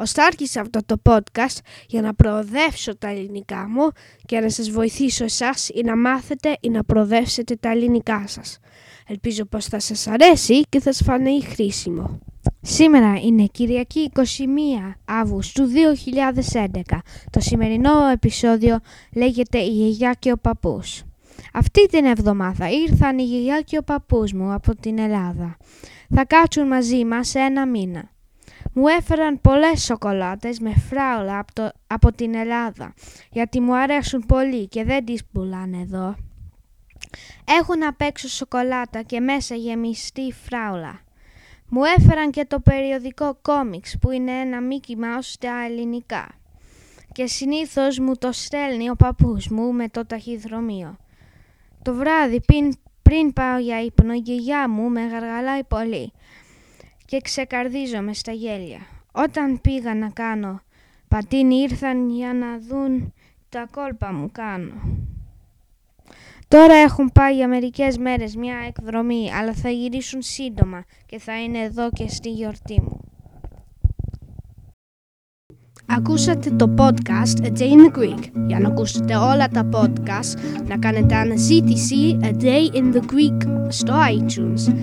Ωστά 0.00 0.24
άρχισα 0.24 0.60
αυτό 0.60 0.80
το 0.86 0.96
podcast 1.04 1.58
για 1.86 2.00
να 2.00 2.14
προοδεύσω 2.14 2.96
τα 2.96 3.08
ελληνικά 3.08 3.68
μου 3.68 3.88
και 4.26 4.40
να 4.40 4.50
σας 4.50 4.70
βοηθήσω 4.70 5.24
εσάς 5.24 5.68
ή 5.68 5.82
να 5.84 5.96
μάθετε 5.96 6.56
ή 6.60 6.70
να 6.70 6.84
προοδεύσετε 6.84 7.56
τα 7.56 7.70
ελληνικά 7.70 8.24
σας. 8.26 8.58
Ελπίζω 9.06 9.44
πως 9.44 9.66
θα 9.66 9.78
σας 9.80 10.06
αρέσει 10.06 10.60
και 10.68 10.80
θα 10.80 10.92
σας 10.92 11.06
φανεί 11.06 11.42
χρήσιμο. 11.42 12.18
Σήμερα 12.60 13.14
είναι 13.24 13.46
Κυριακή 13.46 14.10
21 14.14 14.20
Αύγουστου 15.04 15.66
2011. 15.66 16.98
Το 17.30 17.40
σημερινό 17.40 18.06
επεισόδιο 18.12 18.78
λέγεται 19.14 19.58
«Η 19.58 19.70
γιαγιά 19.70 20.16
και 20.18 20.32
ο 20.32 20.36
παππούς». 20.36 21.02
Αυτή 21.52 21.86
την 21.86 22.04
εβδομάδα 22.04 22.70
ήρθαν 22.70 23.18
η 23.18 23.22
γιαγιά 23.22 23.60
και 23.60 23.78
ο 23.78 23.82
παππούς 23.82 24.32
μου 24.32 24.52
από 24.52 24.76
την 24.76 24.98
Ελλάδα. 24.98 25.56
Θα 26.14 26.24
κάτσουν 26.24 26.66
μαζί 26.66 27.04
μας 27.04 27.34
ένα 27.34 27.66
μήνα. 27.66 28.10
Μου 28.72 28.86
έφεραν 28.88 29.40
πολλές 29.40 29.84
σοκολάτες 29.84 30.58
με 30.60 30.74
φράουλα 30.74 31.38
από, 31.38 31.52
το- 31.52 31.70
από 31.86 32.12
την 32.12 32.34
Ελλάδα, 32.34 32.94
γιατί 33.30 33.60
μου 33.60 33.76
αρέσουν 33.76 34.24
πολύ 34.26 34.68
και 34.68 34.84
δεν 34.84 35.04
τις 35.04 35.24
πουλάνε 35.32 35.78
εδώ. 35.80 36.16
Έχουν 37.60 37.84
απ' 37.84 38.00
έξω 38.00 38.28
σοκολάτα 38.28 39.02
και 39.02 39.20
μέσα 39.20 39.54
γεμιστή 39.54 40.32
φράουλα. 40.32 41.00
Μου 41.68 41.80
έφεραν 41.98 42.30
και 42.30 42.44
το 42.44 42.60
περιοδικό 42.60 43.38
κόμιξ 43.42 43.96
που 44.00 44.10
είναι 44.10 44.30
ένα 44.32 44.58
Mickey 44.60 44.92
Mouse 44.92 45.18
στα 45.20 45.52
ελληνικά. 45.64 46.28
Και 47.12 47.26
συνήθως 47.26 47.98
μου 47.98 48.16
το 48.16 48.32
στέλνει 48.32 48.90
ο 48.90 48.94
παππούς 48.94 49.48
μου 49.48 49.72
με 49.72 49.88
το 49.88 50.06
ταχυδρομείο. 50.06 50.96
Το 51.82 51.94
βράδυ 51.94 52.40
πριν, 52.40 52.72
πριν 53.02 53.32
πάω 53.32 53.58
για 53.58 53.82
ύπνο 53.82 54.12
η 54.12 54.16
γιαγιά 54.18 54.68
μου 54.68 54.88
με 54.90 55.00
γαργαλάει 55.06 55.64
πολύ 55.64 56.12
και 57.10 57.20
ξεκαρδίζομαι 57.20 58.12
στα 58.14 58.32
γέλια. 58.32 58.78
Όταν 59.12 59.60
πήγα 59.60 59.94
να 59.94 60.10
κάνω 60.10 60.60
πατίνι 61.08 61.54
ήρθαν 61.54 62.10
για 62.10 62.34
να 62.34 62.58
δουν 62.58 63.12
τα 63.48 63.68
κόλπα 63.70 64.12
μου 64.12 64.28
κάνω. 64.32 64.72
Τώρα 66.48 66.74
έχουν 66.74 67.10
πάει 67.12 67.34
για 67.34 67.48
μερικές 67.48 67.98
μέρες 67.98 68.36
μια 68.36 68.54
εκδρομή, 68.66 69.32
αλλά 69.32 69.52
θα 69.52 69.68
γυρίσουν 69.68 70.22
σύντομα 70.22 70.84
και 71.06 71.18
θα 71.18 71.42
είναι 71.42 71.58
εδώ 71.58 71.90
και 71.90 72.08
στη 72.08 72.30
γιορτή 72.30 72.80
μου. 72.82 73.00
Ακούσατε 75.86 76.50
το 76.50 76.74
podcast 76.78 77.44
A 77.44 77.58
Day 77.58 77.72
in 77.72 77.86
the 77.86 77.98
Greek. 77.98 78.30
Για 78.46 78.60
να 78.60 78.68
ακούσετε 78.68 79.16
όλα 79.16 79.48
τα 79.48 79.68
podcast, 79.72 80.62
να 80.66 80.78
κάνετε 80.78 81.14
αναζήτηση 81.14 82.18
A 82.22 82.42
Day 82.42 82.74
in 82.74 82.94
the 82.94 83.00
Greek 83.00 83.66
στο 83.68 83.94
iTunes 84.10 84.74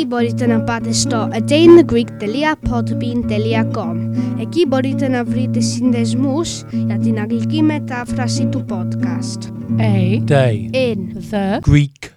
ή 0.00 0.06
μπορείτε 0.06 0.46
να 0.46 0.60
πάτε 0.60 0.92
στο 0.92 1.28
adayinthegreek.podbean.com 1.32 3.96
Εκεί 4.40 4.66
μπορείτε 4.66 5.08
να 5.08 5.24
βρείτε 5.24 5.60
συνδεσμούς 5.60 6.62
για 6.86 6.98
την 6.98 7.18
αγγλική 7.18 7.62
μετάφραση 7.62 8.46
του 8.46 8.64
podcast. 8.68 9.38
A 9.78 10.20
Day. 10.30 10.70
In 10.72 10.98
the 11.30 11.58
Greek. 11.70 12.09